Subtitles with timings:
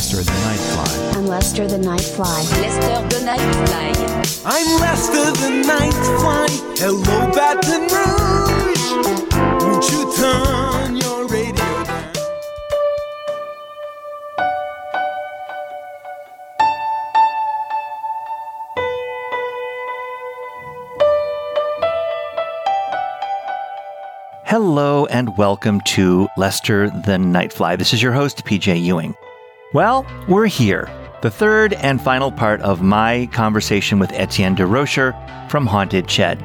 [0.00, 1.14] Lester the Nightfly.
[1.14, 2.42] I'm Lester the Nightfly.
[2.62, 4.46] Lester the Nightfly.
[4.46, 6.48] I'm Lester the Nightfly.
[6.78, 8.86] Hello, Baton Rouge.
[9.62, 12.12] Won't you turn your radio down?
[24.46, 27.76] Hello and welcome to Lester the Nightfly.
[27.76, 29.14] This is your host, PJ Ewing.
[29.72, 30.90] Well, we're here.
[31.22, 35.14] The third and final part of my conversation with Etienne de Rocher
[35.48, 36.42] from Haunted Shed.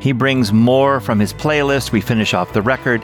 [0.00, 1.90] He brings more from his playlist.
[1.90, 3.02] We finish off the record.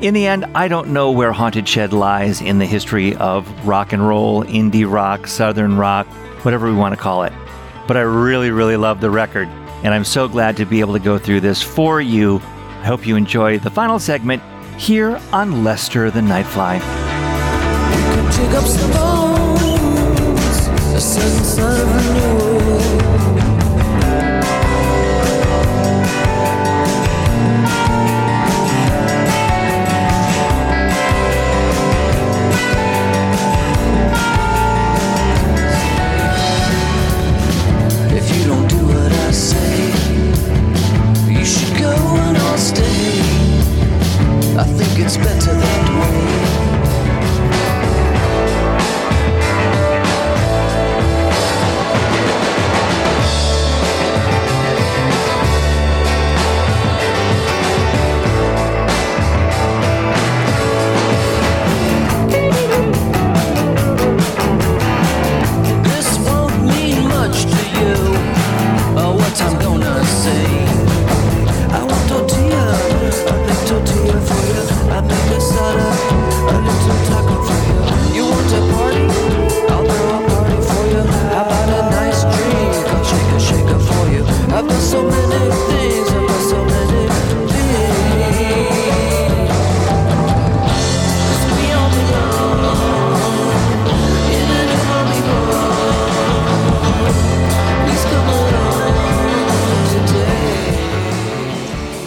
[0.00, 3.92] In the end, I don't know where Haunted Shed lies in the history of rock
[3.92, 6.08] and roll, indie rock, southern rock,
[6.44, 7.32] whatever we want to call it.
[7.86, 9.46] But I really, really love the record,
[9.84, 12.38] and I'm so glad to be able to go through this for you.
[12.38, 14.42] I hope you enjoy the final segment
[14.76, 17.05] here on Lester the Nightfly.
[18.36, 22.45] Dig up some bones, a sign of renewal.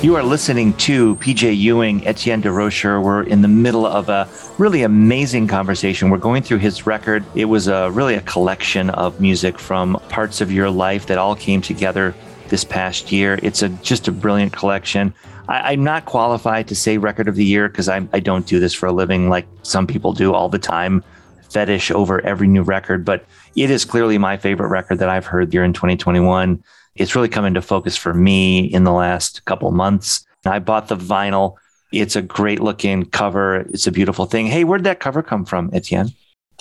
[0.09, 3.00] You are listening to PJ Ewing, Etienne de Rocher.
[3.00, 4.28] We're in the middle of a
[4.58, 6.09] really amazing conversation.
[6.09, 7.24] We're going through his record.
[7.36, 11.36] It was a, really a collection of music from parts of your life that all
[11.36, 12.16] came together
[12.48, 13.38] this past year.
[13.44, 15.14] It's a just a brilliant collection.
[15.48, 18.74] I, I'm not qualified to say record of the year because I don't do this
[18.74, 21.03] for a living like some people do all the time,
[21.52, 23.06] fetish over every new record.
[23.06, 26.64] But it is clearly my favorite record that I've heard here in 2021
[27.00, 30.26] it's really come into focus for me in the last couple months.
[30.46, 31.56] I bought the vinyl.
[31.92, 33.62] It's a great looking cover.
[33.70, 34.48] It's a beautiful thing.
[34.48, 36.12] Hey, where'd that cover come from, Etienne?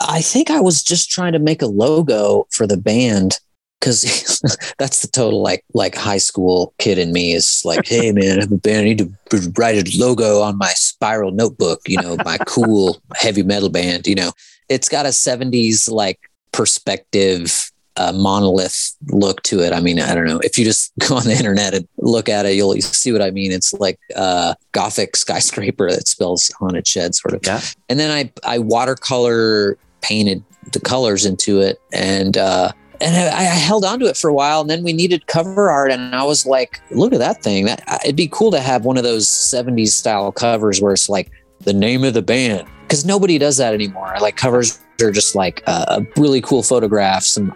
[0.00, 3.40] I think I was just trying to make a logo for the band
[3.80, 4.40] because
[4.78, 8.42] that's the total like like high school kid in me is like, hey man, I
[8.42, 8.80] have a band.
[8.80, 11.80] I need to write a logo on my spiral notebook.
[11.88, 14.06] You know, my cool heavy metal band.
[14.06, 14.32] You know,
[14.68, 16.18] it's got a '70s like
[16.52, 17.70] perspective.
[17.96, 19.72] Uh, monolith look to it.
[19.72, 20.38] I mean, I don't know.
[20.44, 23.32] If you just go on the internet and look at it, you'll see what I
[23.32, 23.50] mean.
[23.50, 27.40] It's like a gothic skyscraper that spells haunted shed, sort of.
[27.44, 27.60] Yeah.
[27.88, 33.42] And then I I watercolor painted the colors into it, and uh, and I, I
[33.42, 34.60] held on to it for a while.
[34.60, 37.66] And then we needed cover art, and I was like, look at that thing.
[37.66, 41.30] That it'd be cool to have one of those '70s style covers where it's like
[41.60, 44.14] the name of the band, because nobody does that anymore.
[44.20, 47.52] Like covers are just like a, a really cool photograph, some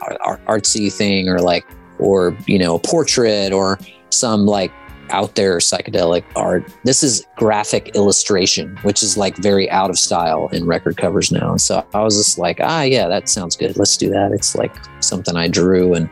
[0.46, 1.66] artsy thing, or like
[1.98, 3.78] or you know a portrait or
[4.10, 4.72] some like
[5.10, 6.64] out there psychedelic art.
[6.84, 11.56] This is graphic illustration, which is like very out of style in record covers now.
[11.56, 13.76] So I was just like, ah, yeah, that sounds good.
[13.76, 14.32] Let's do that.
[14.32, 16.08] It's like something I drew and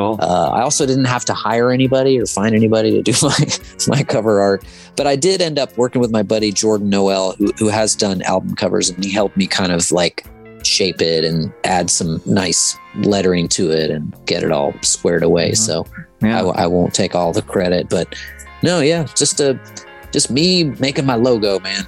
[0.00, 0.18] Cool.
[0.20, 3.46] uh, I also didn't have to hire anybody or find anybody to do my
[3.88, 4.64] my cover art,
[4.96, 8.22] but I did end up working with my buddy Jordan Noel, who who has done
[8.22, 10.24] album covers, and he helped me kind of like
[10.62, 15.52] shape it and add some nice lettering to it and get it all squared away.
[15.52, 15.86] So
[16.22, 16.42] Yeah.
[16.42, 18.14] I, I won't take all the credit, but
[18.62, 19.58] no, yeah, just a
[20.12, 21.84] just me making my logo, man.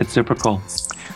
[0.00, 0.60] It's super cool.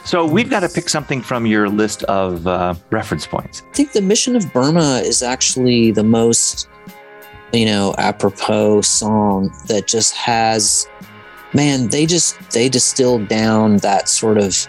[0.07, 3.65] So we've got to pick something from your list of uh, reference points.
[3.69, 6.69] I think the mission of Burma is actually the most,
[7.53, 10.87] you know, apropos song that just has,
[11.55, 14.69] man, they just they distilled down that sort of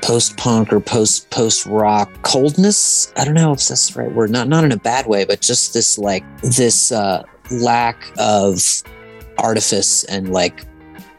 [0.00, 3.12] post punk or post post rock coldness.
[3.16, 4.30] I don't know if that's the right word.
[4.30, 8.62] Not not in a bad way, but just this like this uh, lack of
[9.38, 10.64] artifice and like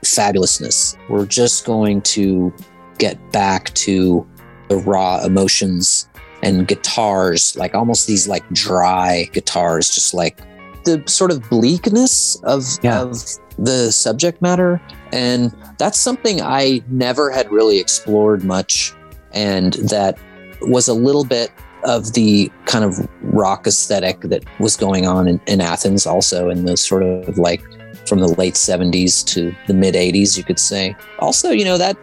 [0.01, 0.97] fabulousness.
[1.09, 2.53] We're just going to
[2.97, 4.25] get back to
[4.69, 6.07] the raw emotions
[6.41, 10.39] and guitars, like almost these like dry guitars, just like
[10.83, 13.01] the sort of bleakness of Yeah.
[13.01, 13.23] of
[13.57, 14.81] the subject matter.
[15.13, 18.93] And that's something I never had really explored much.
[19.31, 20.17] And that
[20.63, 21.51] was a little bit
[21.85, 26.65] of the kind of rock aesthetic that was going on in, in Athens, also in
[26.65, 27.61] the sort of like
[28.07, 30.95] from the late 70s to the mid 80s, you could say.
[31.19, 31.97] Also, you know, that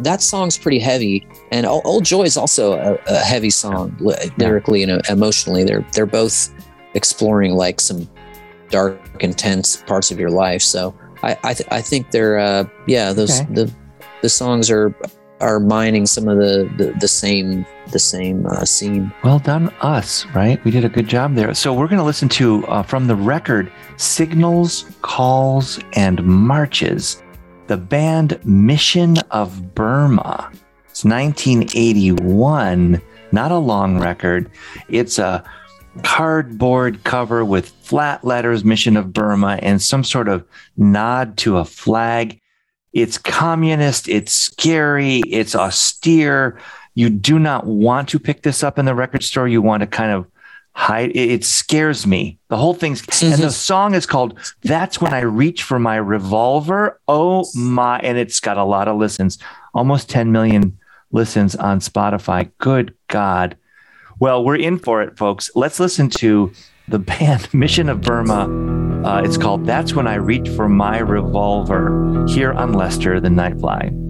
[0.00, 1.26] that song's pretty heavy.
[1.50, 3.96] And Old, Joy is also a, a heavy song
[4.38, 5.64] lyrically and emotionally.
[5.64, 6.52] They're they're both
[6.94, 8.08] exploring like some
[8.70, 10.62] dark, intense parts of your life.
[10.62, 13.54] So I I, th- I think they're uh, yeah those Okay.
[13.54, 13.72] the
[14.22, 14.94] the songs are
[15.40, 19.12] are mining some of the the, the same the same uh, scene.
[19.22, 20.62] Well done, us, right?
[20.64, 21.54] We did a good job there.
[21.54, 27.22] So we're going to listen to uh, from the record Signals, Calls, and Marches,
[27.68, 30.50] the band Mission of Burma.
[30.88, 33.00] It's 1981,
[33.32, 34.50] not a long record.
[34.88, 35.44] It's a
[36.02, 40.44] cardboard cover with flat letters, Mission of Burma, and some sort of
[40.76, 42.40] nod to a flag.
[42.92, 46.58] It's communist, it's scary, it's austere
[46.96, 49.46] you do not want to pick this up in the record store.
[49.46, 50.26] You want to kind of
[50.76, 51.10] hide.
[51.12, 52.38] It, it scares me.
[52.48, 57.00] The whole thing's, and the song is called That's When I Reach for My Revolver.
[57.08, 57.98] Oh my.
[58.00, 59.38] And it's got a lot of listens,
[59.74, 60.78] almost 10 million
[61.10, 62.50] listens on Spotify.
[62.58, 63.56] Good God.
[64.18, 65.50] Well, we're in for it, folks.
[65.54, 66.52] Let's listen to
[66.88, 69.02] the band Mission of Burma.
[69.06, 74.05] Uh, it's called That's When I Reach for My Revolver here on Lester, the Nightfly.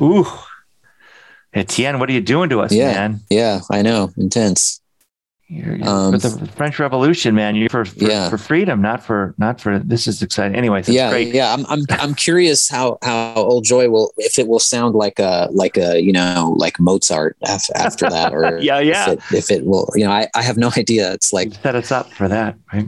[0.00, 0.26] Ooh.
[1.52, 2.92] Etienne, what are you doing to us, Yeah.
[2.92, 3.20] man?
[3.28, 4.10] Yeah, I know.
[4.16, 4.80] Intense.
[5.48, 7.56] You're, you're Um, for the French Revolution, man.
[7.56, 8.28] You're for for, Yeah.
[8.30, 9.80] for freedom, not for not for.
[9.80, 10.56] This is exciting.
[10.56, 11.34] Anyways, it's yeah, great.
[11.34, 11.52] yeah.
[11.52, 15.48] I'm, I'm, I'm curious how, how Old Joy will, if it will sound like a,
[15.50, 19.10] like a, you know, like Mozart af- after that, or Yeah, yeah.
[19.10, 21.12] If it, if it will, you know, I, I have no idea.
[21.14, 22.86] It's like, You set us up for that, right?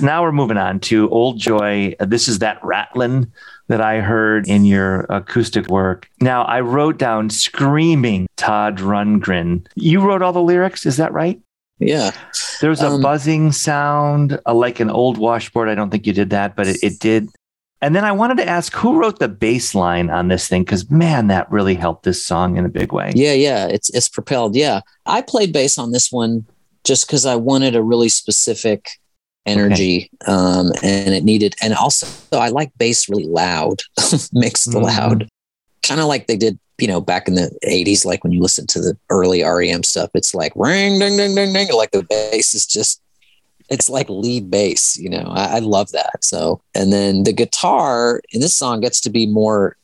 [0.00, 1.94] Now we're moving on to Old Joy.
[2.00, 3.32] This is that rattling
[3.66, 6.08] that I heard in your acoustic work.
[6.20, 9.66] Now I wrote down screaming Todd Rundgren.
[9.74, 11.40] You wrote all the lyrics, is that right?
[11.80, 12.10] yeah.
[12.60, 15.68] There's a Um, buzzing sound, uh, like an old washboard.
[15.68, 17.28] I don't think you did that, but it, it did.
[17.80, 20.62] And then I wanted to ask who wrote the bass line on this thing?
[20.64, 23.12] Because man, that really helped this song in a big way.
[23.14, 24.56] Yeah, yeah, it's it's propelled.
[24.56, 26.46] Yeah, I played bass on this one
[26.82, 28.88] just because I wanted a really specific
[29.48, 33.80] energy, um, and it needed, and also I like bass really loud,
[34.32, 34.82] mixed Mhm.
[34.82, 35.28] loud,
[35.82, 38.04] kind of like they did, you know, back in the '80s.
[38.04, 41.52] Like when you listen to the early REM stuff, it's like ring, ding, ding, ding,
[41.52, 41.68] ding.
[41.72, 43.00] Like the bass is just.
[43.70, 45.30] It's like lead bass, you know.
[45.30, 46.24] I, I love that.
[46.24, 49.76] So, and then the guitar in this song gets to be more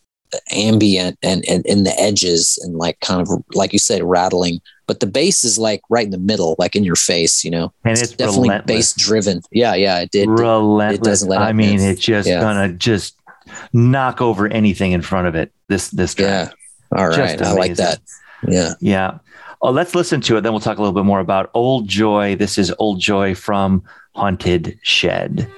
[0.50, 5.00] ambient and, and in the edges and like kind of like you said rattling but
[5.00, 7.98] the bass is like right in the middle like in your face you know And
[7.98, 8.92] it's definitely relentless.
[8.94, 11.00] bass driven yeah yeah it did relentless.
[11.06, 12.40] doesn't let I mean, it's just Yeah.
[12.40, 13.16] gonna just
[13.72, 15.52] knock over anything in front of it.
[15.68, 16.56] This this yeah track.
[16.96, 18.00] all Just right i like that
[18.48, 19.18] yeah Yeah.
[19.62, 20.42] Oh, let's listen to it.
[20.42, 22.34] Then we'll talk a little bit more about Old Joy.
[22.36, 23.82] This is Old Joy from
[24.14, 25.48] Haunted Shed.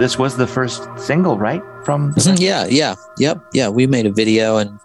[0.00, 1.62] This was the first single, right?
[1.84, 3.68] From Mhm, yeah, yeah, yep, yeah.
[3.68, 4.80] We made a video and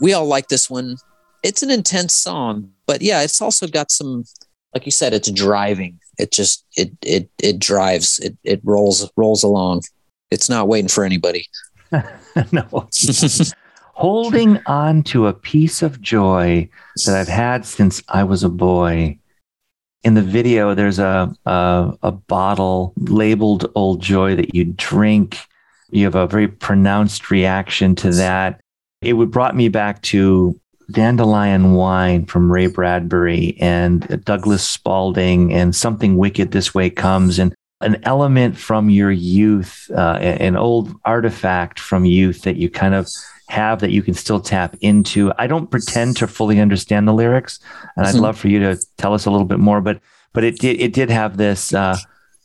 [0.00, 0.96] we all like this one.
[1.42, 4.24] It's an intense song, but yeah, it's also got some,
[4.72, 5.98] like you said, it's driving.
[6.18, 8.20] It just it it it drives.
[8.20, 9.82] It it rolls rolls along.
[10.30, 11.46] It's not waiting for anybody.
[12.52, 12.88] no.
[13.94, 16.68] Holding on to a piece of joy
[17.04, 19.18] that I've had since I was a boy.
[20.02, 25.38] In the video, there's a, a a bottle labeled Old Joy that you drink.
[25.90, 28.60] You have a very pronounced reaction to that.
[29.02, 30.58] It would brought me back to
[30.90, 37.54] Dandelion Wine from Ray Bradbury and Douglas Spaulding and Something Wicked This Way Comes and
[37.82, 43.08] an element from your youth, uh, an old artifact from youth that you kind of
[43.50, 45.32] have that you can still tap into.
[45.38, 47.58] I don't pretend to fully understand the lyrics,
[47.96, 48.20] and I'd Mhm.
[48.20, 49.80] love for you to tell us a little bit more.
[49.80, 50.00] But
[50.32, 51.96] but it did it did have this uh,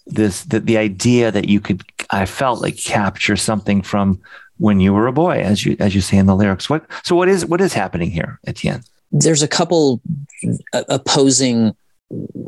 [0.07, 4.19] this the, the idea that you could I felt like capture something from
[4.57, 6.69] when you were a boy, as you as you say in the lyrics.
[6.69, 8.83] What so what is what is happening here, Etienne?
[9.11, 10.01] There's a couple
[10.73, 11.75] uh, opposing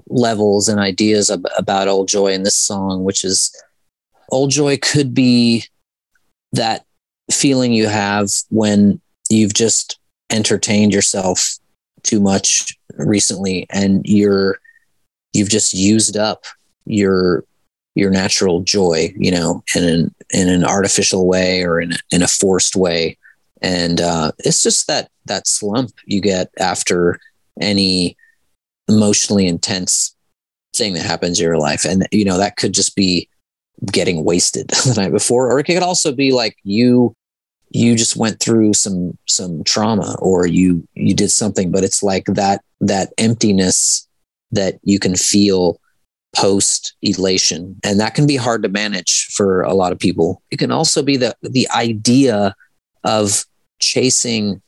[0.08, 3.52] levels and ideas ab- about Old Joy in this song, which is
[4.30, 5.65] Old Joy could be
[6.54, 6.86] that
[7.32, 11.58] feeling you have when you've just entertained yourself
[12.04, 14.60] too much recently and you're
[15.34, 16.46] you've just used up
[16.86, 17.44] your
[17.96, 22.28] your natural joy you know in an in an artificial way or in in a
[22.28, 23.18] forced way.
[23.62, 27.20] And uh it's just that that slump you get after
[27.60, 28.16] any
[28.88, 30.16] emotionally intense
[30.76, 31.86] thing that happens in your life.
[31.86, 33.30] And you know that could just be
[33.86, 37.13] getting wasted the night before or it could also be like you
[37.70, 42.26] you just went through some some trauma or you you did something but it's like
[42.26, 44.08] that that emptiness
[44.52, 45.80] that you can feel
[46.36, 50.42] post elation and that can be hard to manage for a lot of people.
[50.52, 52.56] It can also be the the idea
[53.04, 53.46] of
[53.80, 54.62] chasing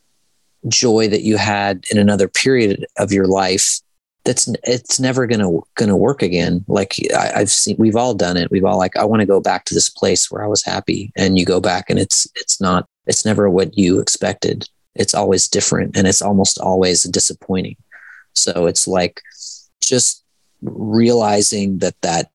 [0.68, 3.80] joy that you had in another period of your life
[4.30, 6.64] that's it's never gonna gonna work again.
[6.68, 8.52] Like I, i've seen we've all done it.
[8.52, 11.12] We've all like i want to go back to this place where i was happy
[11.18, 14.70] and you go back and it's it's not it's never what you expected.
[14.94, 17.78] It's always different and it's almost always disappointing.
[18.34, 19.20] So it's like
[19.82, 20.24] just
[20.62, 22.30] realizing that that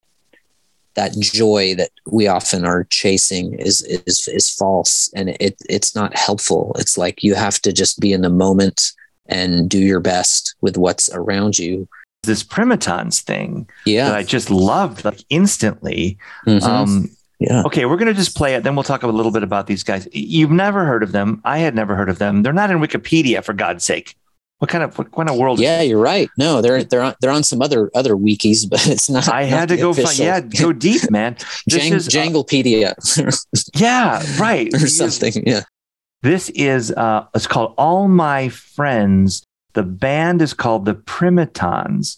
[0.95, 6.19] that joy that we often are chasing is is is false and it it's not
[6.19, 6.75] helpful.
[6.77, 8.93] It's like you have to just be in the moment
[9.27, 11.89] and do your best with what's around you
[12.25, 14.09] This primitons thing yeah.
[14.09, 16.17] that I just loved like instantly.
[16.47, 16.63] Mhm.
[16.63, 17.11] Um,
[17.41, 18.63] yeah Okay, we're going to just play it.
[18.63, 20.09] Then we'll talk a little bit about these guys.
[20.13, 21.41] You've never heard of them.
[21.45, 22.43] I had never heard of them.
[22.43, 24.15] They're not in Wikipedia, for God's sake.
[24.59, 25.59] What kind of what kind of world?
[25.61, 29.11] yeah you're right no they're they're on they're on some other other wikis but it's
[29.11, 30.17] not I had not to go find.
[30.17, 31.37] Yeah, go deep, man.
[31.67, 32.95] This Jang, is uh, janglepedia
[33.75, 34.73] yeah, right.
[34.73, 35.63] or something yeah
[36.25, 39.45] This is uh, it's called All My Friends.
[39.75, 42.17] The band is called the Primitons.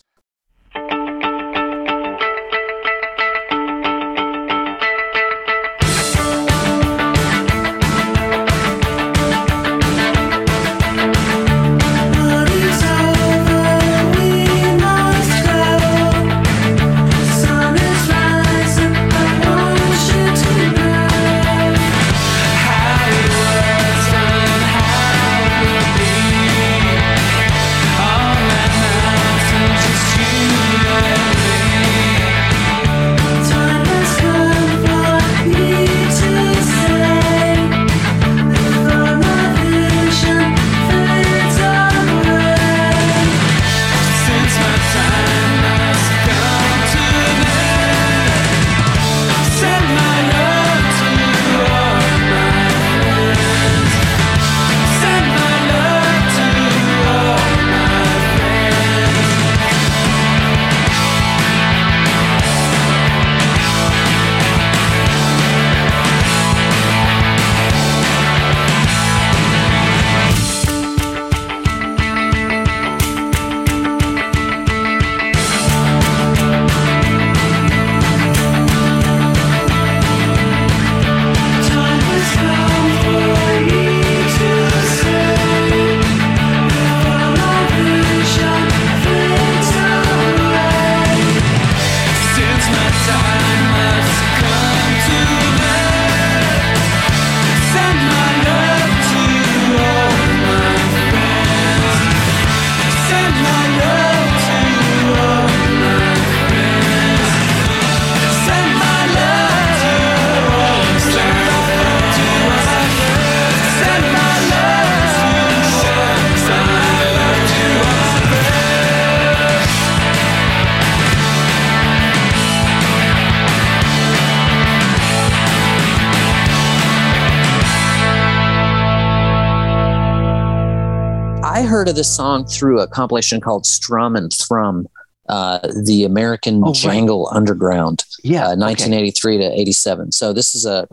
[131.66, 134.86] Heard of this song through a compilation called Strum and Thrum,
[135.28, 136.74] uh, the American Oh, right.
[136.74, 138.44] Jangle Underground, Yeah.
[138.48, 138.60] uh, okay.
[138.60, 140.12] 1983 to 87.
[140.12, 140.88] So this is a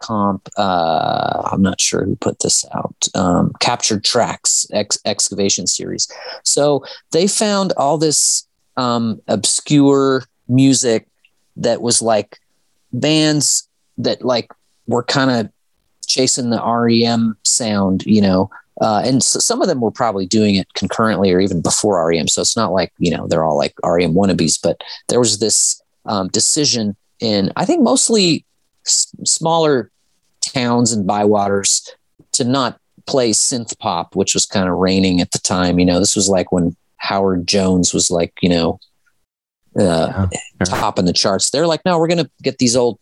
[0.00, 0.48] comp.
[0.56, 3.08] Uh, I'm not sure who put this out.
[3.14, 6.08] Um, Captured Tracks ex- excavation series.
[6.42, 11.06] So they found all this um, obscure music
[11.56, 12.38] that was like
[12.92, 13.66] bands
[13.98, 14.50] that like
[14.86, 15.50] were kind of
[16.06, 18.50] chasing the REM sound, you know.
[18.80, 22.28] Uh, and so some of them were probably doing it concurrently or even before REM.
[22.28, 25.80] So it's not like, you know, they're all like REM wannabes, but there was this
[26.06, 28.44] um, decision in, I think, mostly
[28.84, 29.90] s- smaller
[30.40, 31.88] towns and bywaters
[32.32, 35.78] to not play synth pop, which was kind of reigning at the time.
[35.78, 38.80] You know, this was like when Howard Jones was like, you know,
[39.78, 40.66] uh, sure.
[40.66, 41.50] top in the charts.
[41.50, 42.98] They're like, no, we're going to get these old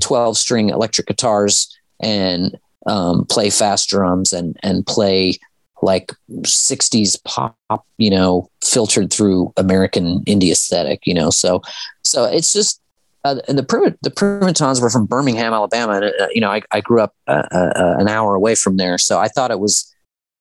[0.00, 5.38] 12 string electric guitars and um, play fast drums and, and play
[5.82, 6.12] like
[6.42, 7.56] 60s pop,
[7.98, 11.30] you know, filtered through American indie aesthetic, you know.
[11.30, 11.62] So,
[12.04, 12.80] so it's just,
[13.24, 16.80] uh, and the the Primitons were from Birmingham, Alabama, and uh, you know I, I
[16.80, 19.94] grew up uh, uh, an hour away from there, so I thought it was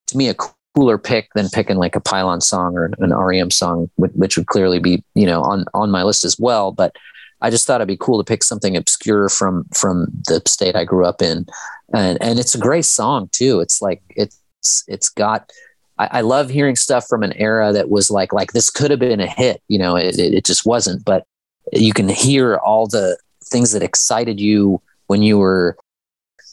[0.08, 0.36] to me a
[0.76, 4.48] cooler pick than picking like a Pylon song or an REM song, which, which would
[4.48, 6.72] clearly be you know on on my list as well.
[6.72, 6.96] But
[7.42, 10.86] I just thought it'd be cool to pick something obscure from from the state I
[10.86, 11.46] grew up in,
[11.94, 13.60] and and it's a great song too.
[13.60, 14.40] It's like it's
[14.88, 15.52] it's got.
[15.98, 19.00] I, I love hearing stuff from an era that was like like this could have
[19.00, 19.62] been a hit.
[19.68, 21.26] You know, it, it, it just wasn't, but
[21.74, 25.78] you can hear all the things that excited you when you were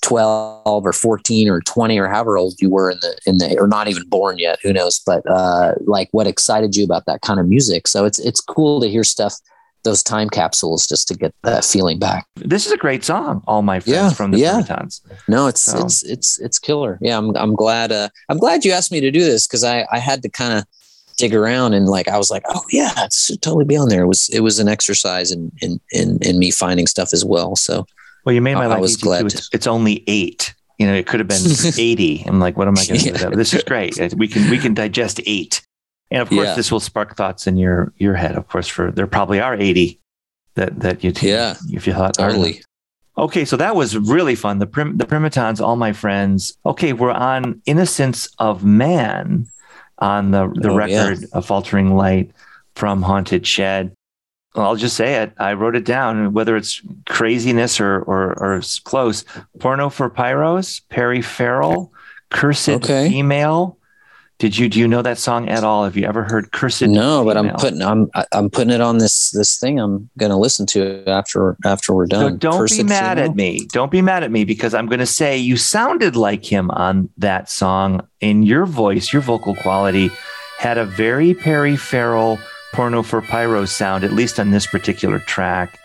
[0.02, 3.66] 12 or 14 or 20 or however old you were in the in the or
[3.66, 7.40] not even born yet who knows but uh like what excited you about that kind
[7.40, 9.34] of music so it's it's cool to hear stuff
[9.86, 13.62] those time capsules just to get that feeling back This is a great song, All
[13.62, 14.62] My Friends Yeah, from the yeah.
[15.28, 18.72] No it's So- it's it's it's killer yeah i'm i'm glad uh i'm glad you
[18.72, 20.64] asked me to do this because i i had to kind of
[21.16, 24.02] dig around and like i was like oh yeah it should totally be on there
[24.02, 27.56] it was it was an exercise in in in, in me finding stuff as well
[27.56, 27.86] so
[28.26, 29.06] Well, you made my I- I life was easy too.
[29.06, 30.52] glad It's, it's only eight.
[30.78, 31.40] You know, it could have been
[31.78, 32.24] 80.
[32.26, 33.32] I'm like, what am I going to do that?
[33.34, 33.96] This is great.
[34.14, 35.65] We can we can digest eight.
[36.10, 36.54] And of course, Yeah.
[36.54, 38.36] this will spark thoughts in your your head.
[38.36, 39.98] Of course, for there probably are 80
[40.54, 41.54] that that you Yeah.
[41.70, 42.62] if you thought totally
[43.18, 44.58] Okay, so that was really fun.
[44.58, 46.52] The prim, the primitons, all my friends.
[46.66, 49.46] Okay, we're on "Innocence of Man"
[49.98, 51.08] on the the Oh, yeah.
[51.08, 52.30] record of "Faltering Light"
[52.74, 53.92] from Haunted Shed.
[54.54, 55.32] Well, I'll just say it.
[55.38, 56.34] I wrote it down.
[56.34, 59.24] Whether it's craziness or or, or close,
[59.60, 61.92] "Porno for Pyros," Perry Farrell,
[62.30, 63.08] "Cursed Okay.
[63.08, 63.78] Female."
[64.38, 65.84] Did you do you know that song at all?
[65.84, 66.82] Have you ever heard "Cursed"?
[66.82, 70.66] no but i'm putting i'm i'm putting it on this this thing i'm gonna listen
[70.66, 73.30] to after after we're So done don't be mad Female?
[73.30, 73.66] at me.
[73.72, 77.08] Don't be mad at me because I'm going to say you sounded like him on
[77.16, 78.06] that song.
[78.20, 80.10] In your voice, your vocal quality
[80.58, 82.38] had a very Perry Farrell
[82.74, 85.78] porno for pyro sound, at least on this particular track.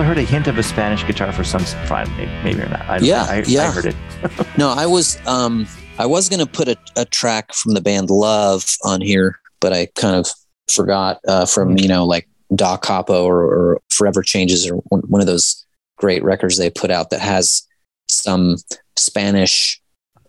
[0.00, 2.80] Also heard a hint of a Spanish guitar for some fine, maybe, maybe or not.
[2.88, 3.96] I, Yeah, I, I heard it.
[4.56, 5.66] no i was um
[5.98, 9.84] i was gonna put a, a track from the band love on here but i
[9.96, 10.26] kind of
[10.70, 15.20] forgot uh from you know like Da Capo or, or forever changes or one, one
[15.20, 15.66] of those
[15.98, 17.68] great records they put out that has
[18.08, 18.56] some
[18.96, 19.82] spanish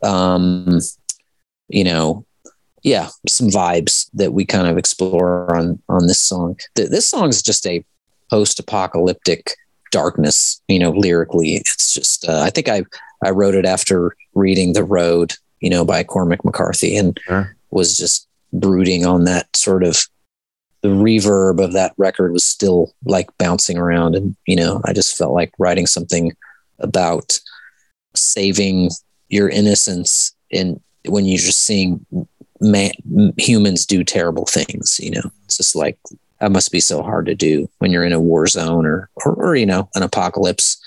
[0.03, 0.79] um
[1.69, 2.25] you know
[2.83, 7.29] yeah some vibes that we kind of explore on on this song Th- this song
[7.29, 7.85] is just a
[8.29, 9.55] post-apocalyptic
[9.91, 11.55] darkness you know lyrically.
[11.55, 12.83] It's just uh, i think i
[13.23, 17.55] i wrote it after reading the road you know by cormac mccarthy and Sure.
[17.69, 20.07] was just brooding on that sort of
[20.81, 24.15] the reverb of that record was still like bouncing around.
[24.15, 26.31] And you know i just felt like writing something
[26.79, 27.39] about
[28.15, 28.89] saving
[29.29, 32.05] your innocence in when you're just seeing
[32.59, 32.91] man,
[33.37, 35.31] humans do terrible things you know?
[35.45, 35.97] It's just like
[36.41, 39.33] that must be so hard to do when you're in a war zone or or,
[39.35, 40.83] or you know an apocalypse.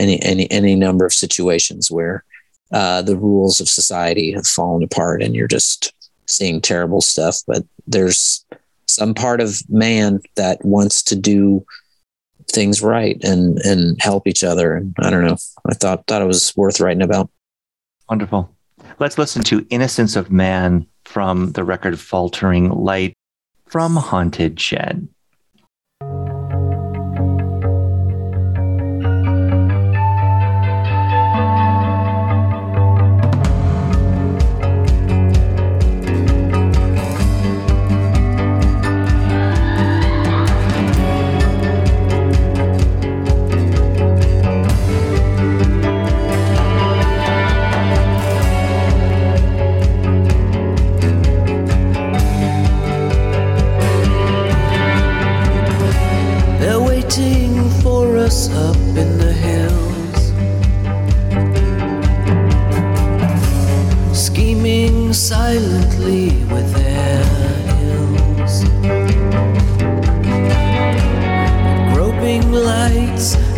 [0.00, 2.24] Any any any number of situations where
[2.72, 5.92] uh, the rules of society have fallen apart and you're just
[6.26, 7.36] seeing terrible stuff.
[7.46, 8.44] But there's
[8.86, 11.64] some part of man that wants to do
[12.50, 14.74] things right and and help each other.
[14.74, 15.36] And i don't know.
[15.68, 17.30] I thought thought it was worth writing about.
[18.08, 18.50] Wonderful.
[18.98, 23.16] Let's listen to Innocence of Man from the record Faltering Light
[23.74, 25.08] from Haunted Shed.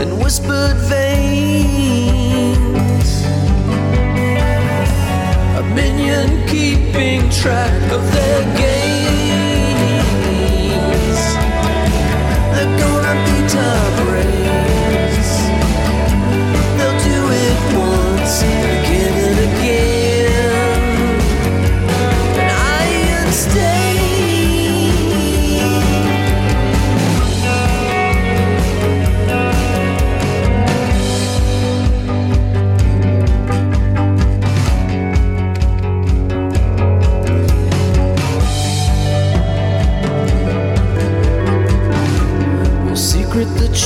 [0.00, 1.24] And whispered veins.
[5.56, 8.85] A minion keeping track of their gains.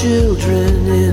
[0.01, 1.10] Children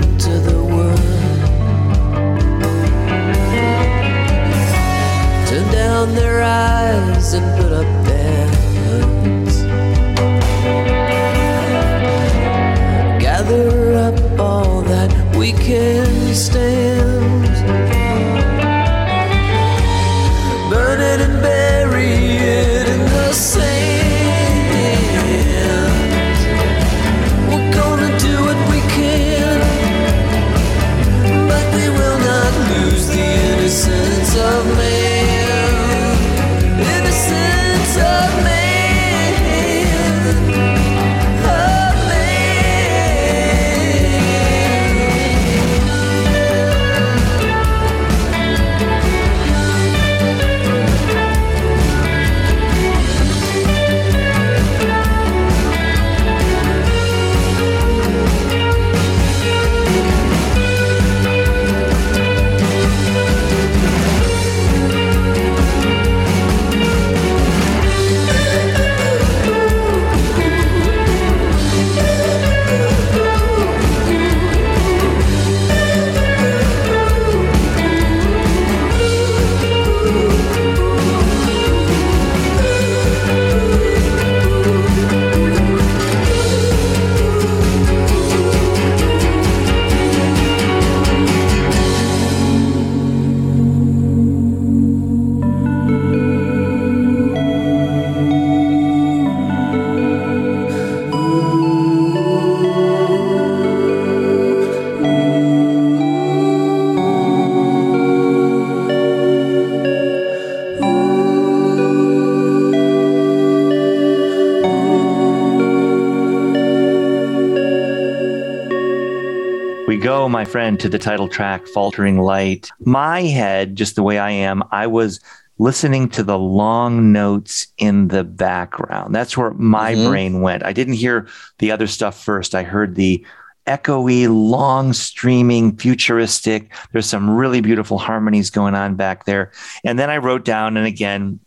[120.48, 122.70] friend, to the title track, Faltering Light.
[122.80, 125.20] My head, just the way I am, I was
[125.60, 129.14] listening to the long notes in the background.
[129.14, 130.08] That's where my Mhm.
[130.08, 130.66] brain went.
[130.66, 131.28] I didn't hear
[131.60, 132.56] the other stuff first.
[132.56, 133.26] I heard the
[133.66, 136.72] echoey, long streaming, futuristic.
[136.94, 139.52] There's some really beautiful harmonies going on back there.
[139.84, 141.40] And then I wrote down, and again,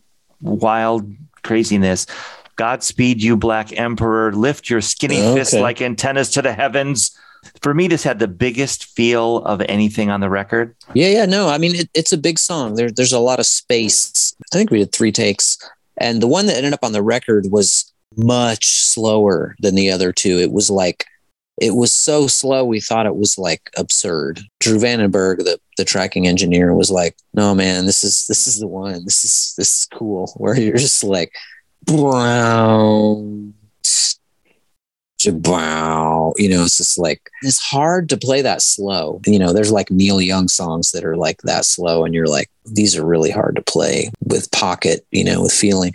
[0.42, 1.10] wild
[1.42, 2.06] craziness.
[2.56, 4.32] Godspeed, you Black Emperor.
[4.32, 5.34] Lift your skinny Okay.
[5.38, 7.12] fists like antennas to the heavens.
[7.62, 10.74] For me, this had the biggest feel of anything on the record.
[10.94, 11.48] Yeah, yeah, no.
[11.48, 12.74] I mean, it, it's a big song.
[12.74, 14.34] There, there's a lot of space.
[14.40, 15.58] I think we did three takes,
[15.98, 20.12] And the one that ended up on the record was much slower than the other
[20.12, 20.38] two.
[20.38, 21.04] It was like
[21.60, 24.40] it was so slow we thought it was like absurd.
[24.60, 28.66] Drew Vandenberg, the the tracking engineer, was like, "No, man, this is this is the
[28.66, 29.04] one.
[29.04, 31.32] This is this is cool." Where you're just like,
[31.84, 33.54] brown,
[35.28, 39.20] wow, you know, it's just like it's hard to play that slow.
[39.26, 42.50] You know, there's like Neil Young songs that are like that slow, and you're like,
[42.66, 45.92] these are really hard to play with pocket, you know, with feeling.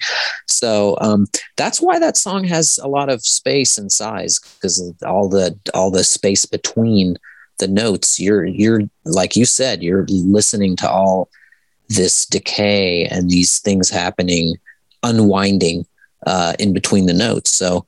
[0.47, 5.29] So um, that's why that song has a lot of space and size because all
[5.29, 7.17] the all the space between
[7.59, 8.19] the notes.
[8.19, 11.29] You're you're like you said, you're listening to all
[11.89, 14.55] this decay and these things happening,
[15.03, 15.85] unwinding
[16.25, 17.51] uh, in between the notes.
[17.51, 17.85] So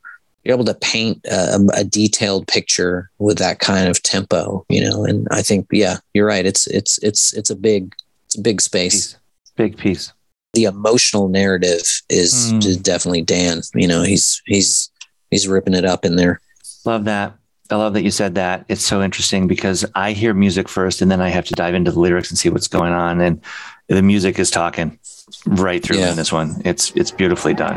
[0.48, 5.04] you're able to paint a, a, detailed picture with that kind of tempo, you know.
[5.04, 6.46] And I think, yeah, you're right.
[6.46, 7.92] It's it's it's it's a big
[8.24, 9.16] it's a big space, piece.
[9.56, 10.12] big piece.
[10.54, 12.64] The emotional narrative is, Mm.
[12.64, 13.60] is definitely Dan.
[13.74, 14.90] You know, he's he's
[15.30, 16.40] he's ripping it up in there.
[16.86, 17.34] Love that.
[17.70, 18.64] I love that you said that.
[18.68, 21.92] It's so interesting because I hear music first and then I have to dive into
[21.92, 23.20] the lyrics and see what's going on.
[23.20, 23.42] And
[23.88, 24.98] the music is talking
[25.44, 26.10] right through Yeah.
[26.12, 26.62] in this one.
[26.64, 27.76] It's it's beautifully done.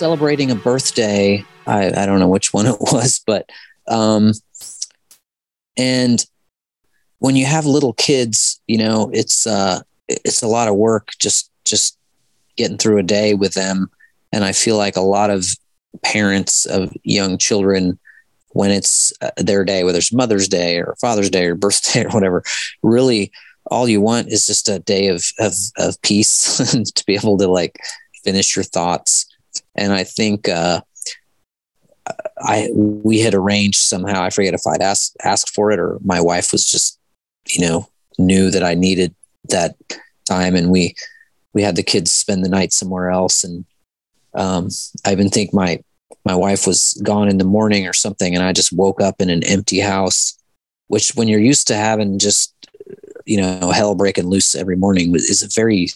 [0.00, 1.44] Celebrating a birthday.
[1.66, 3.50] I, I don't know which one it was, but
[3.86, 4.32] um,
[5.76, 6.24] and
[7.18, 11.50] when you have little kids, you know, it's uh, it's a lot of work just
[11.64, 11.98] just
[12.56, 13.90] getting through a day with them.
[14.32, 15.44] And I feel like a lot of
[16.02, 17.98] parents of young children,
[18.52, 22.10] when it's uh, their day, whether it's Mother's Day or Father's Day or birthday or
[22.10, 22.42] whatever,
[22.82, 23.30] really
[23.66, 26.56] all you want is just a day of of, of peace
[26.94, 27.76] to be able to like
[28.24, 29.26] finish your thoughts.
[29.74, 30.80] And I think uh,
[32.38, 34.22] I we had arranged somehow.
[34.22, 36.98] I forget if I'd asked asked for it or my wife was just
[37.48, 37.88] you know
[38.18, 39.14] knew that I needed
[39.48, 39.76] that
[40.24, 40.94] time, and we
[41.52, 43.44] we had the kids spend the night somewhere else.
[43.44, 43.64] And
[44.34, 44.68] um,
[45.04, 45.82] I even think my
[46.24, 49.30] my wife was gone in the morning or something, and I just woke up in
[49.30, 50.36] an empty house.
[50.88, 52.54] Which, when you're used to having just
[53.24, 55.88] you know hell breaking loose every morning, is a very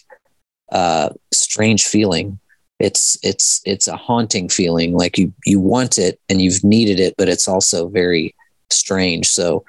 [0.70, 2.38] uh, strange feeling.
[2.84, 4.92] It's it's it's a haunting feeling.
[4.94, 8.34] Like you you want it and you've needed it, but it's also very
[8.70, 9.26] strange.
[9.28, 9.64] So,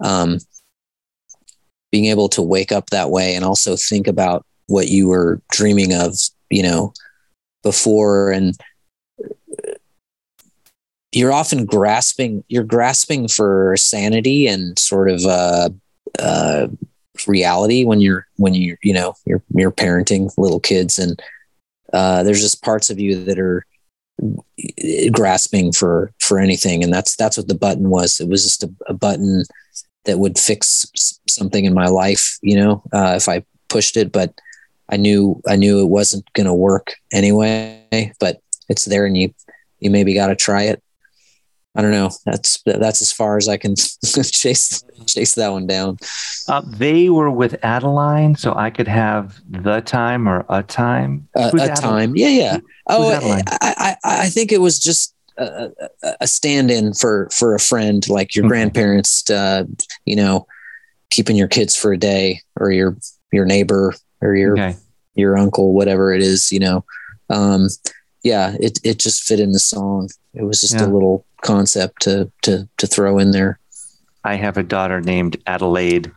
[0.00, 0.38] um,
[1.92, 5.92] being able to wake up that way and also think about what you were dreaming
[5.92, 6.16] of,
[6.50, 6.94] you know,
[7.62, 8.56] before and
[11.12, 15.68] you're often grasping you're grasping for sanity and sort of uh,
[16.18, 16.66] uh,
[17.26, 21.22] reality when you're when you you know you're you're parenting little kids and
[21.94, 23.64] uh, there's just parts of you that are
[25.12, 26.84] grasping for for anything.
[26.84, 28.20] And that's that's what the button was.
[28.20, 29.44] It was just a, a button
[30.04, 30.86] that would fix
[31.28, 34.32] something in my life you know uh, if i pushed it but
[34.90, 39.32] i knew i knew it wasn't going to work anyway but it's there and you
[39.80, 40.82] you maybe got to try it
[41.76, 42.10] I don't know.
[42.24, 45.98] That's that's as far as I can chase chase that one down.
[46.48, 51.28] Uh, they were with Adeline, so I could have the time or a time.
[51.36, 51.74] Uh, a Adeline?
[51.76, 52.52] time, yeah, yeah.
[52.54, 55.70] Who's oh, I, I, I think it was just a,
[56.20, 59.28] a, stand-in for for a friend, like your grandparents.
[59.28, 59.64] Uh,
[60.04, 60.46] you know,
[61.10, 62.96] keeping your kids for a day, or your
[63.32, 64.76] your neighbor, or your okay.
[65.14, 66.52] your uncle, whatever it is.
[66.52, 66.84] You know,
[67.30, 67.66] um,
[68.24, 70.08] yeah, it it just fit in the song.
[70.32, 70.86] It was just yeah.
[70.86, 73.60] a little concept to to to throw in there.
[74.24, 76.10] I have a daughter named Adelaide.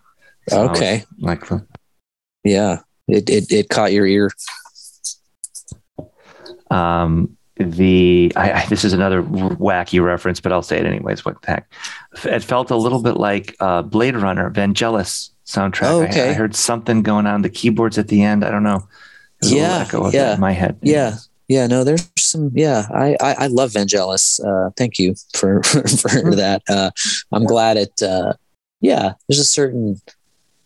[0.48, 1.04] So okay.
[1.20, 1.44] Like
[2.44, 2.80] Yeah.
[3.08, 4.32] It, it it caught your ear.
[6.72, 11.26] Um the I, I, this is another wacky reference, but I'll say it anyways.
[11.26, 11.72] What the heck?
[12.24, 15.90] It felt a little bit like uh, Blade Runner, Vangelis soundtrack.
[15.90, 16.28] Oh, okay.
[16.28, 18.46] I, I, heard something going on the keyboards at the end.
[18.46, 18.88] I don't know.
[19.42, 20.36] Yeah, yeah.
[20.38, 20.78] My head.
[20.84, 21.18] Yeah,
[21.48, 22.52] yeah, no, there's some.
[22.54, 24.40] Yeah, I I, I love Vangelis.
[24.44, 26.62] Uh, thank you for for, for that.
[26.70, 26.92] Uh,
[27.32, 28.02] I'm glad it.
[28.02, 28.34] Uh,
[28.82, 30.02] yeah, there's a certain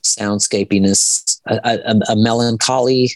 [0.04, 3.12] soundscapiness, a, a, a melancholy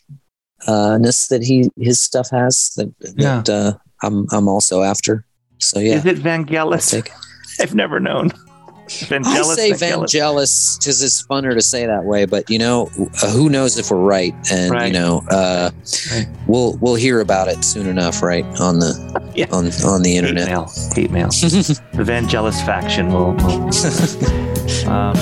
[0.68, 3.41] uh, ness that he his stuff has that, yeah.
[3.41, 5.26] that uh, I'm I'm also after.
[5.59, 7.09] So yeah, is it Vangelis?
[7.59, 8.32] I've never known.
[8.88, 12.89] Vangelis, I say Vangelis because it's funner to say that way, but you know,
[13.21, 14.33] uh, who knows if we're right?
[14.51, 14.88] And right.
[14.88, 15.71] you know, uh,
[16.11, 16.27] right.
[16.47, 18.45] we'll we'll hear about it soon enough, right?
[18.59, 19.47] On the yeah.
[19.51, 20.47] on on the internet.
[20.47, 21.27] Hate mail, hate mail.
[21.29, 25.15] the Vangelis faction will, will um,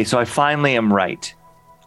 [0.00, 1.34] Okay, so I finally am right.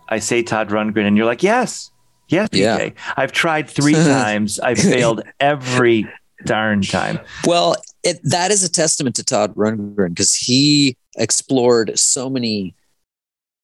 [0.08, 1.90] I say Todd Rundgren, and you're like, yes,
[2.28, 2.60] yes, PJ.
[2.60, 2.90] Yeah.
[3.18, 4.60] I've tried three times.
[4.60, 6.08] I've failed every
[6.46, 7.20] darn time.
[7.48, 12.76] Well, it, that is a testament to Todd Rundgren because he explored so many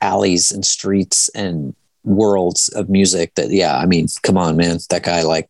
[0.02, 4.80] alleys and streets and worlds of music that, yeah, I mean, come on, man.
[4.89, 5.47] That guy like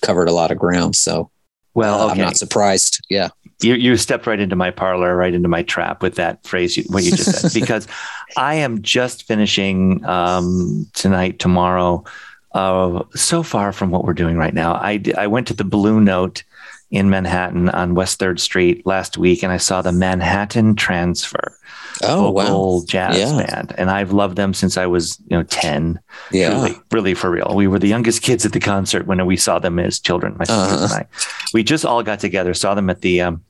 [0.00, 0.96] covered a lot of ground.
[0.96, 1.30] So
[1.74, 2.12] Well, uh.
[2.12, 3.04] I'm not surprised.
[3.10, 3.28] Yeah.
[3.60, 6.84] You, you stepped right into my parlor, right into my trap with that phrase, you,
[6.88, 7.88] what you just said, because
[8.36, 12.04] I am just finishing um, tonight, tomorrow,
[12.52, 14.74] uh, so far from what we're doing right now.
[14.74, 16.44] I, I went to the Blue Note
[16.90, 21.54] in Manhattan on West 3rd Street last week, and I saw the Manhattan Transfer
[22.02, 22.80] Oh, wow.
[22.86, 23.44] jazz Yeah.
[23.44, 23.74] band.
[23.76, 25.98] And I've loved them since I was, you know, 10.
[26.30, 26.50] Yeah.
[26.50, 27.52] Truly, really for real.
[27.56, 30.36] We were the youngest kids at the concert when we saw them as children.
[30.38, 30.84] My sisters Uh-huh.
[30.84, 31.06] and I.
[31.52, 33.42] We just all got together, saw them at the um,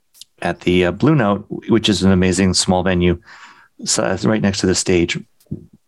[0.43, 3.21] at the uh, Blue Note, which is an amazing small venue,
[3.85, 5.19] so it's right next to the stage.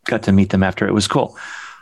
[0.05, 0.87] Got to meet them after.
[0.87, 1.37] It was cool.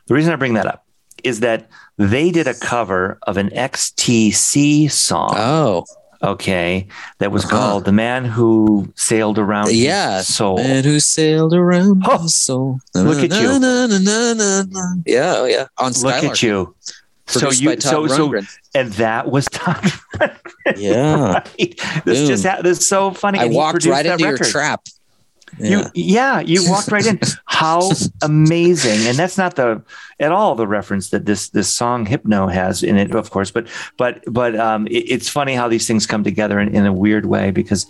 [0.07, 0.85] The reason I bring that up
[1.23, 5.33] is that they did a cover of an XTC song.
[5.35, 5.85] Oh,
[6.23, 6.87] okay,
[7.19, 7.57] that was Uh-huh.
[7.57, 10.21] called "The Man Who Sailed Around yeah.
[10.21, 12.79] Soul." Man who sailed around Oh, soul.
[12.95, 13.59] look at you.
[13.59, 14.93] Na, na, na, na, na.
[15.05, 15.67] Yeah, oh, yeah.
[15.77, 16.23] On Skylark.
[16.23, 16.75] Look at you.
[17.27, 18.33] So you so so
[18.73, 19.91] and that was Todd.
[20.77, 21.33] Yeah.
[21.33, 21.81] right?
[22.05, 23.39] This just ha- this is so funny.
[23.39, 24.47] I and walked right into your record.
[24.47, 24.81] trap.
[25.57, 27.19] You, yeah, you walked right in.
[27.45, 27.89] How
[28.21, 29.07] amazing!
[29.07, 29.81] And that's not the
[30.19, 33.49] at all the reference that this this song "Hypno" has in it, of course.
[33.49, 36.93] But but but um, it- it's funny how these things come together in, in a
[36.93, 37.87] weird way because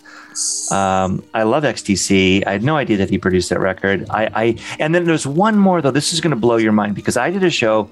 [0.72, 2.46] um, I love XTC.
[2.46, 4.08] I had no idea that he produced that record.
[4.08, 5.90] I, I and then there's one more though.
[5.90, 7.90] This is going to blow your mind because I did a show.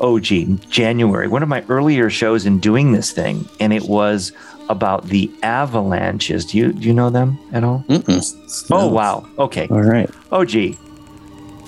[0.00, 4.32] Oh, gee, January, one of my earlier shows in doing this thing, and it was
[4.68, 6.44] about the Avalanches.
[6.46, 7.84] Do you do you know them at all?
[7.88, 8.66] Mm-mm.
[8.70, 8.88] Oh No.
[8.88, 9.26] wow.
[9.38, 9.68] Okay.
[9.70, 10.10] All right.
[10.32, 10.76] Oh gee.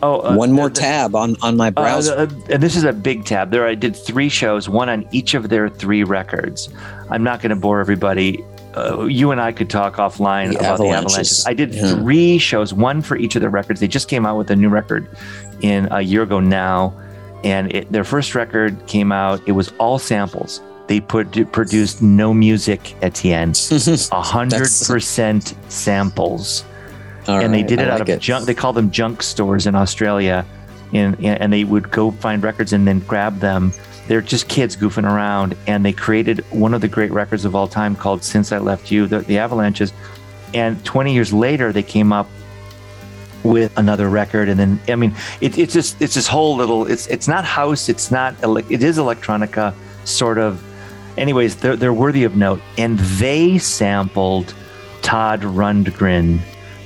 [0.02, 2.14] Oh, uh, One more the- tab on on my uh, browser.
[2.14, 3.50] uh, and this is a big tab.
[3.50, 6.68] There, I did three shows, one on each of their three records.
[7.10, 8.44] I'm not going to bore everybody.
[8.76, 11.46] Uh, you and I could talk offline The about the Avalanches.
[11.46, 11.46] Avalanches.
[11.46, 11.94] I did Yeah.
[11.94, 13.80] three shows, one for each of their records.
[13.80, 15.08] They just came out with a new record
[15.62, 16.92] in a year ago now,
[17.46, 19.40] and it, their first record came out.
[19.46, 20.60] It was all samples.
[20.88, 23.56] They put produced no music at the end.
[24.12, 26.64] A hundred percent samples
[27.28, 28.46] All and they did it out of junk.
[28.46, 30.44] They call them junk stores in Australia,
[30.92, 33.72] and and they would go find records and then grab them.
[34.08, 37.68] They're just kids goofing around, and they created one of the great records of all
[37.68, 39.92] time called "Since I Left You," the, the Avalanches.
[40.54, 42.28] And 20 years later, they came up
[43.44, 46.86] with another record, and then I mean, it, it's just it's this whole little.
[46.86, 47.88] It's it's not house.
[47.88, 48.34] It's not
[48.70, 49.74] it is electronica,
[50.04, 50.62] sort of.
[51.16, 54.54] Anyways, they're they're worthy of note, and they sampled
[55.02, 56.40] Todd Rundgren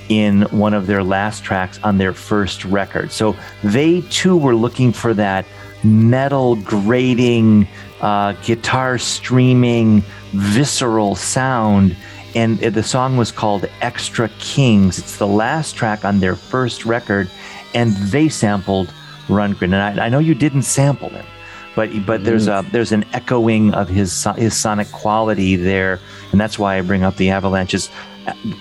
[0.08, 3.12] in one of their last tracks on their first record.
[3.12, 5.46] So they too were looking for that
[5.84, 7.66] metal grating,
[8.00, 11.96] uh, guitar streaming, visceral sound.
[12.34, 14.98] And the song was called Extra Kings.
[14.98, 17.30] It's the last track on their first record,
[17.74, 18.92] and they sampled
[19.26, 19.74] Rundgren.
[19.74, 21.26] And I, I know you didn't sample him,
[21.74, 25.98] but but there's a there's an echoing of his his sonic quality there,
[26.32, 27.90] and that's why I bring up the Avalanches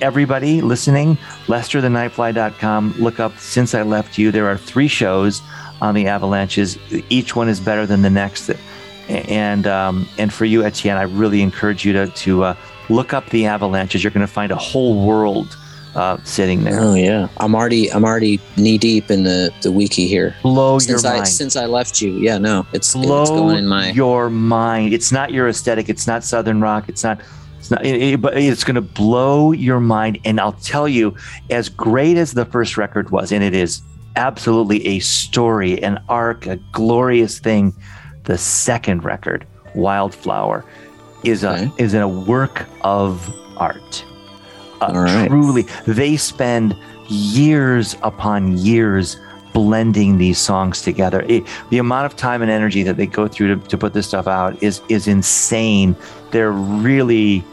[0.02, 1.18] everybody listening,
[1.48, 2.96] LesterTheNightfly.com.
[2.98, 4.32] Look up Since I Left You.
[4.32, 5.42] There are three shows
[5.82, 6.78] on the Avalanches.
[7.10, 8.52] Each one is better than the next.
[9.08, 12.56] And um, and for you, Etienne, I really encourage you to to uh,
[12.90, 14.04] look up the Avalanches.
[14.04, 15.56] You're going to find a whole world
[15.96, 16.80] uh, sitting there.
[16.80, 20.36] Oh yeah, I'm already I'm already knee deep in the the wiki here.
[20.44, 21.28] Blow Since your I mind.
[21.28, 24.94] since I left you, yeah, no, it's blow it's going in my your mind.
[24.94, 25.90] It's not your aesthetic.
[25.90, 26.88] It's not southern rock.
[26.90, 27.20] It's not.
[27.60, 27.86] It's not.
[27.86, 30.20] It, it- but it's going to blow your mind.
[30.26, 31.16] And I'll tell you,
[31.50, 33.82] as great as the first record was, and it is
[34.16, 37.74] absolutely a story, an arc, a glorious thing.
[38.26, 40.64] The second record, Wildflower,
[41.24, 41.72] is a Okay.
[41.78, 44.06] is a work of art.
[44.82, 45.28] Uh, right.
[45.28, 46.76] Truly, they spend
[47.08, 49.18] years upon years
[49.52, 51.26] blending these songs together.
[51.28, 54.08] It, the amount of time and energy that they go through to, to put this
[54.08, 55.96] stuff out is is insane.
[56.32, 57.44] They're really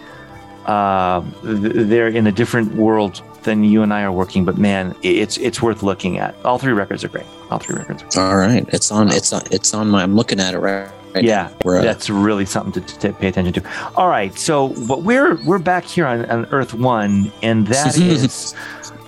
[0.67, 4.45] uh, they're in a different world than you and I are working.
[4.45, 6.37] But man, it's it's worth looking at.
[6.45, 7.27] All three records are great.
[7.51, 8.03] All three records.
[8.03, 8.23] Are great.
[8.23, 10.03] All right, it's on it's on it's on my.
[10.03, 10.89] I'm looking at it right.
[11.25, 11.53] Yeah.
[11.64, 13.93] We're, uh, that's really something to, to pay attention to.
[13.95, 18.55] All right, so but we're we're back here on, on Earth One, and that is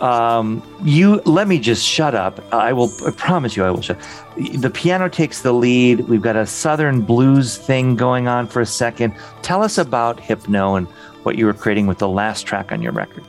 [0.00, 1.16] um, you.
[1.24, 2.40] Let me just shut up.
[2.52, 2.90] I will.
[3.06, 3.98] I promise you, I will shut.
[4.36, 6.00] The piano takes the lead.
[6.08, 9.14] We've got a Southern blues thing going on for a second.
[9.42, 10.86] Tell us about Hypno and
[11.24, 13.24] what you were creating with the last track on your record.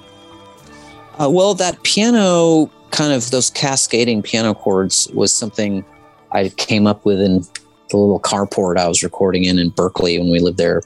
[1.19, 5.83] Uh, well, that piano kind of those cascading piano chords was something
[6.31, 7.45] I came up with in
[7.89, 10.81] the little carport I was recording in in Berkeley when we lived there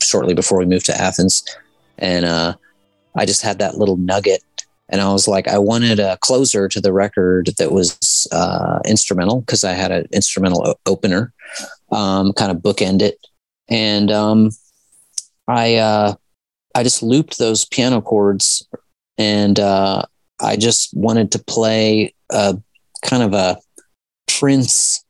[0.00, 1.44] shortly before we moved to Athens.
[1.98, 2.54] And uh,
[3.16, 4.42] I just had that little nugget.
[4.88, 9.40] And I was like, I wanted a closer to the record that was uh, instrumental
[9.40, 11.32] because I had an instrumental opener,
[11.90, 13.16] um, kind of bookend it.
[13.68, 14.50] And um,
[15.48, 16.14] I, uh,
[16.74, 18.68] I just looped those piano chords
[19.16, 20.02] and uh,
[20.40, 22.58] I just wanted to play a
[23.02, 23.58] kind of a
[24.26, 25.04] Prince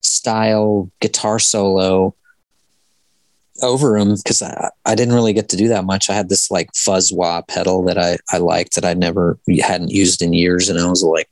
[0.00, 2.14] style guitar solo
[3.62, 6.08] over them because I, I didn't really get to do that much.
[6.08, 9.90] I had this like fuzz wah pedal that I, I liked that I never hadn't
[9.90, 10.68] used in years.
[10.68, 11.28] And I was like,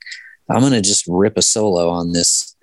[0.49, 2.55] I'm going to just rip a solo on this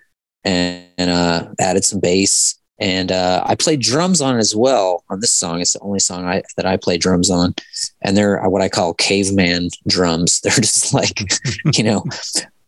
[0.44, 2.58] and, and uh, added some bass.
[2.78, 5.60] And uh, I played drums on as well on this song.
[5.60, 7.54] It's the only song I, that I play drums on.
[8.02, 10.40] And they're what I call caveman drums.
[10.44, 11.22] They're just like,
[11.74, 12.04] you know,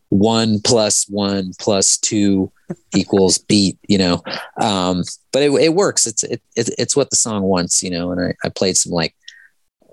[0.08, 2.50] one plus one plus two
[2.94, 4.22] equals beat, you know.
[4.60, 5.02] Um,
[5.32, 6.06] but it, it works.
[6.06, 8.12] It's it, it, it's what the song wants, you know.
[8.12, 9.14] And I, I played some like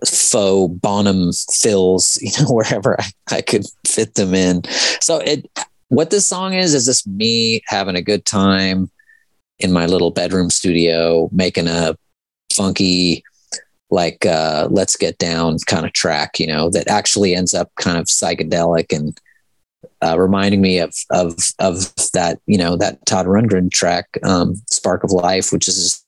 [0.06, 4.64] faux Bonham fills, you know, wherever I, I could fit them in.
[5.02, 5.50] So it
[5.90, 8.90] what this song is is just me having a good time
[9.60, 11.98] in my little bedroom studio, making a
[12.54, 13.24] funky
[13.92, 17.98] like uh let's get down kind of track, you know, that actually ends up kind
[17.98, 19.20] of psychedelic and
[20.04, 25.04] uh, reminding me of of of that you know that Todd Rundgren track, um, "Spark
[25.04, 26.04] of Life," which is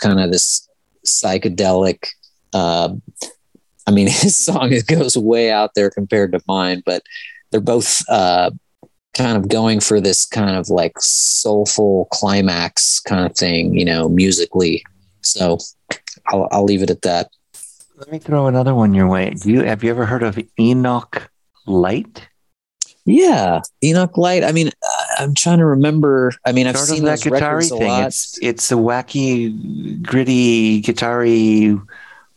[0.00, 0.68] kind of this
[1.06, 2.06] psychedelic.
[2.52, 2.94] Uh,
[3.86, 7.02] I mean, his song it goes way out there compared to mine, but
[7.50, 8.50] they're both uh,
[9.14, 14.08] kind of going for this kind of like soulful climax kind of thing, you know,
[14.08, 14.84] musically.
[15.22, 15.58] So
[16.26, 17.30] I'll, I'll leave it at that.
[17.96, 19.30] Let me throw another one your way.
[19.30, 21.30] Do you have you ever heard of Enoch
[21.66, 22.29] Light?
[23.04, 24.44] Yeah, Enoch Light.
[24.44, 24.70] I mean,
[25.18, 26.32] I'm trying to remember.
[26.44, 27.88] I mean, I've Sort seen that those records guitar a thing.
[27.88, 28.06] lot.
[28.06, 31.24] It's it's a wacky, gritty, guitar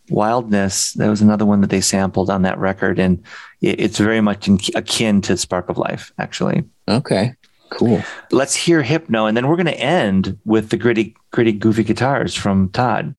[0.10, 0.94] wildness.
[0.94, 3.22] That was another one that they sampled on that record, and
[3.62, 6.64] it, it's very much in, akin to Spark of Life, actually.
[6.88, 7.36] Okay,
[7.70, 8.04] cool.
[8.32, 12.36] Let's hear Hypno, and then we're going to end with the gritty, gritty, goofy guitars
[12.36, 13.16] from Todd.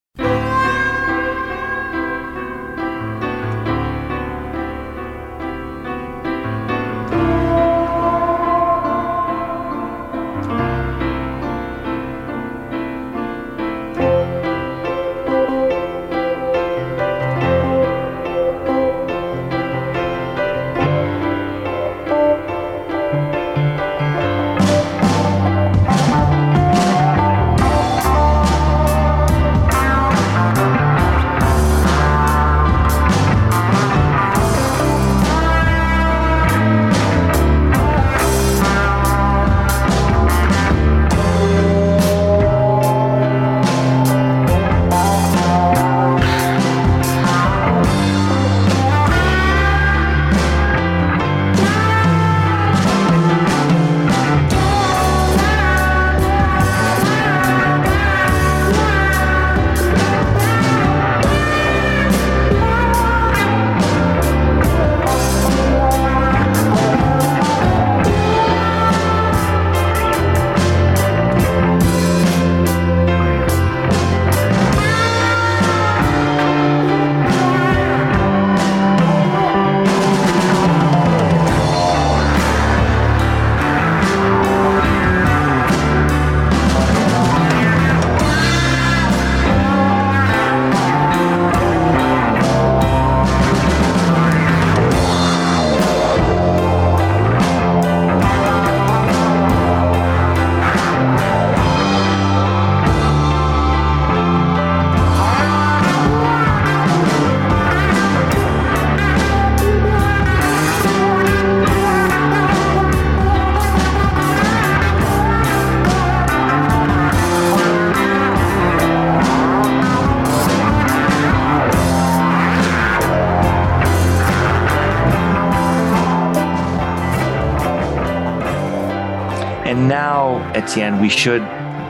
[130.65, 131.43] Etienne, we should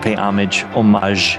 [0.02, 1.38] pay homage, homage,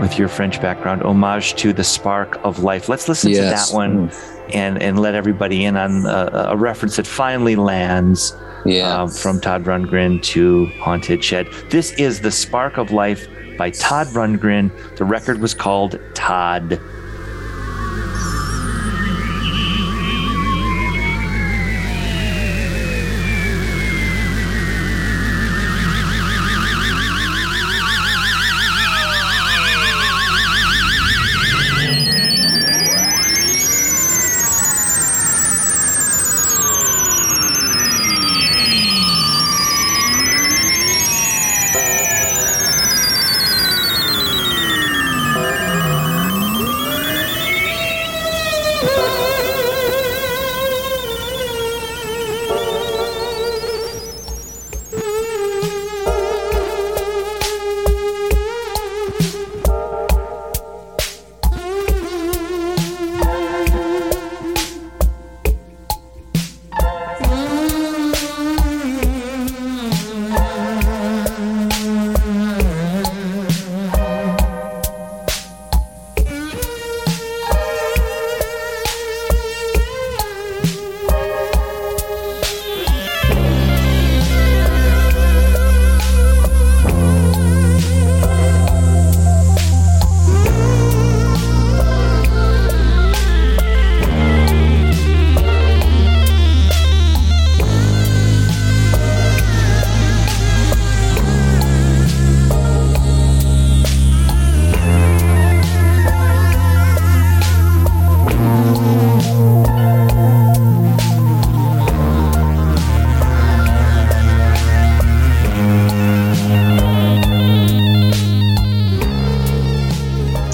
[0.00, 2.88] with your French background, homage to the spark of life.
[2.88, 3.68] Let's listen Yes.
[3.68, 4.10] to that one
[4.54, 8.34] and and let everybody in on a, a reference that finally lands
[8.64, 9.02] Yeah.
[9.02, 11.48] uh, from Todd Rundgren to Haunted Shed.
[11.68, 13.26] This is the Spark of Life
[13.58, 14.70] by Todd Rundgren.
[14.96, 16.80] The record was called Todd.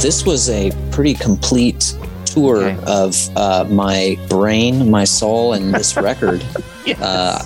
[0.04, 1.96] This was a pretty complete
[2.26, 2.78] tour Okay.
[2.86, 6.44] of uh, my brain, my soul, and this record.
[6.84, 7.00] Yes.
[7.00, 7.40] uh,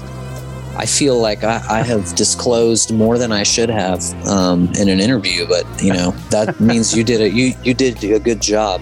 [0.77, 4.99] I feel like I, I have disclosed more than I should have um, in an
[4.99, 7.33] interview, but you know that means you did it.
[7.33, 8.81] You you did a good job.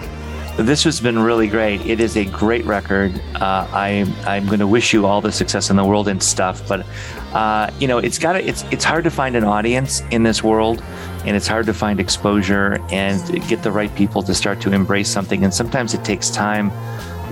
[0.58, 1.84] This has been really great.
[1.84, 3.20] It is a great record.
[3.34, 6.66] Uh, I, I'm going to wish you all the success in the world and stuff.
[6.66, 6.86] But
[7.34, 10.82] uh, you know, it's got it's it's hard to find an audience in this world,
[11.26, 15.10] and it's hard to find exposure and get the right people to start to embrace
[15.10, 15.44] something.
[15.44, 16.70] And sometimes it takes time.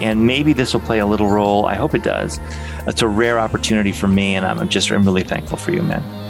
[0.02, 1.64] And maybe this will play a little role.
[1.66, 2.40] I hope it does.
[2.86, 6.23] It's a rare opportunity for me, and I'm just I'm really thankful for you, man.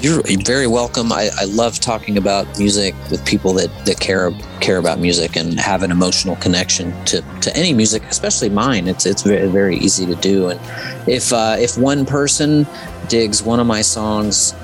[0.00, 1.10] You're very welcome.
[1.10, 4.30] I, I love talking about music with people that, that care
[4.60, 8.88] care about music and have an emotional connection to, to any music, especially mine.
[8.88, 10.50] It's it's very, very easy to do.
[10.50, 10.60] And
[11.08, 12.66] if uh, if one person
[13.08, 14.54] digs one of my songs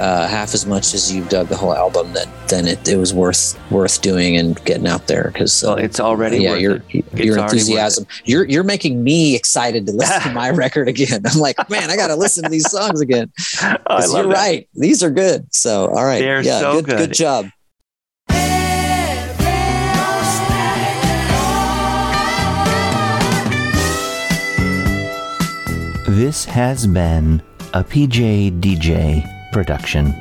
[0.00, 3.14] uh, half as much as you've dug the whole album, that then it, it was
[3.14, 7.04] worth worth doing and getting out there because Well, it's already yeah, worth your it.
[7.24, 8.06] Your already enthusiasm.
[8.24, 11.22] You're you're making me excited to listen to my record again.
[11.24, 13.32] I'm like, man, I got to listen to these songs again.
[13.62, 13.66] Oh,
[13.96, 14.38] I 'Cause love you're that.
[14.40, 14.68] right.
[14.74, 15.46] These are good.
[15.54, 16.18] So, all right.
[16.20, 16.98] They're yeah, so good, good.
[16.98, 17.46] good job.
[26.06, 27.42] This has been
[27.72, 29.24] a PJ DJ
[29.54, 30.12] production.